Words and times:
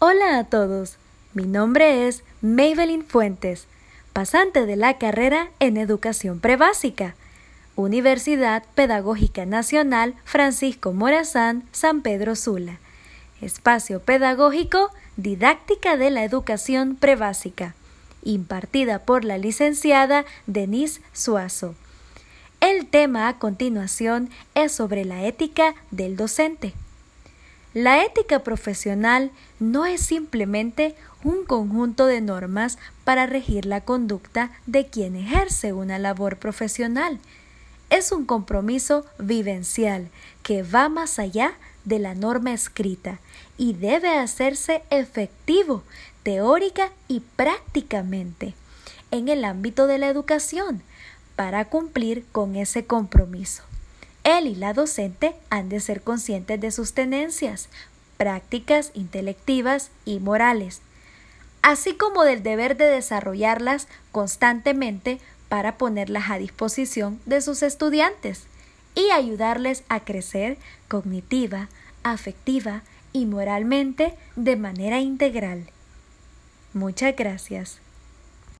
Hola 0.00 0.38
a 0.38 0.44
todos, 0.44 0.96
mi 1.34 1.42
nombre 1.42 2.06
es 2.06 2.22
Maybelline 2.40 3.02
Fuentes, 3.02 3.66
pasante 4.12 4.64
de 4.64 4.76
la 4.76 4.96
carrera 4.96 5.50
en 5.58 5.76
Educación 5.76 6.38
Prebásica, 6.38 7.16
Universidad 7.74 8.62
Pedagógica 8.76 9.44
Nacional 9.44 10.14
Francisco 10.24 10.92
Morazán, 10.92 11.64
San 11.72 12.02
Pedro 12.02 12.36
Sula, 12.36 12.78
Espacio 13.40 13.98
Pedagógico 13.98 14.92
Didáctica 15.16 15.96
de 15.96 16.10
la 16.10 16.22
Educación 16.22 16.94
Prebásica, 16.94 17.74
impartida 18.22 19.00
por 19.00 19.24
la 19.24 19.36
licenciada 19.36 20.24
Denise 20.46 21.00
Suazo. 21.12 21.74
El 22.60 22.86
tema 22.86 23.26
a 23.26 23.40
continuación 23.40 24.30
es 24.54 24.70
sobre 24.70 25.04
la 25.04 25.24
ética 25.24 25.74
del 25.90 26.16
docente. 26.16 26.74
La 27.74 28.02
ética 28.02 28.38
profesional 28.40 29.30
no 29.60 29.84
es 29.84 30.00
simplemente 30.00 30.94
un 31.22 31.44
conjunto 31.44 32.06
de 32.06 32.20
normas 32.20 32.78
para 33.04 33.26
regir 33.26 33.66
la 33.66 33.82
conducta 33.82 34.50
de 34.66 34.86
quien 34.86 35.16
ejerce 35.16 35.72
una 35.72 35.98
labor 35.98 36.38
profesional. 36.38 37.18
Es 37.90 38.10
un 38.10 38.24
compromiso 38.24 39.04
vivencial 39.18 40.08
que 40.42 40.62
va 40.62 40.88
más 40.88 41.18
allá 41.18 41.52
de 41.84 41.98
la 41.98 42.14
norma 42.14 42.52
escrita 42.52 43.18
y 43.56 43.74
debe 43.74 44.16
hacerse 44.16 44.82
efectivo 44.90 45.82
teórica 46.22 46.90
y 47.06 47.20
prácticamente 47.20 48.54
en 49.10 49.28
el 49.28 49.44
ámbito 49.44 49.86
de 49.86 49.98
la 49.98 50.08
educación 50.08 50.82
para 51.36 51.66
cumplir 51.66 52.24
con 52.32 52.56
ese 52.56 52.84
compromiso. 52.84 53.62
Él 54.28 54.46
y 54.46 54.54
la 54.54 54.74
docente 54.74 55.34
han 55.48 55.70
de 55.70 55.80
ser 55.80 56.02
conscientes 56.02 56.60
de 56.60 56.70
sus 56.70 56.92
tenencias, 56.92 57.70
prácticas 58.18 58.90
intelectivas 58.92 59.90
y 60.04 60.20
morales, 60.20 60.82
así 61.62 61.94
como 61.94 62.24
del 62.24 62.42
deber 62.42 62.76
de 62.76 62.84
desarrollarlas 62.84 63.88
constantemente 64.12 65.18
para 65.48 65.78
ponerlas 65.78 66.28
a 66.28 66.36
disposición 66.36 67.20
de 67.24 67.40
sus 67.40 67.62
estudiantes 67.62 68.42
y 68.94 69.10
ayudarles 69.12 69.82
a 69.88 70.00
crecer 70.00 70.58
cognitiva, 70.88 71.70
afectiva 72.02 72.82
y 73.14 73.24
moralmente 73.24 74.14
de 74.36 74.56
manera 74.56 75.00
integral. 75.00 75.70
Muchas 76.74 77.16
gracias. 77.16 77.80